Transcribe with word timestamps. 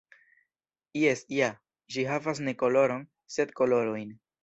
Jes 1.01 1.21
ja, 1.35 1.51
ĝi 1.97 2.07
havas 2.13 2.43
ne 2.49 2.57
koloron, 2.65 3.09
sed 3.39 3.59
kolorojn. 3.63 4.21